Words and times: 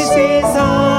This 0.00 0.08
is 0.08 0.16
Jesus. 0.16 0.89